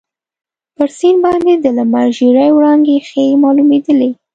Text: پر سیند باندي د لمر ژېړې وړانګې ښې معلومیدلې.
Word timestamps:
پر 0.75 0.87
سیند 0.97 1.19
باندي 1.23 1.53
د 1.59 1.65
لمر 1.77 2.07
ژېړې 2.17 2.47
وړانګې 2.55 2.97
ښې 3.07 3.25
معلومیدلې. 3.43 4.11